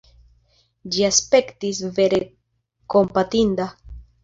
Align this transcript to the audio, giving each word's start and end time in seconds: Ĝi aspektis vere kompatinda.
Ĝi 0.95 1.05
aspektis 1.09 1.83
vere 1.99 2.21
kompatinda. 2.97 3.71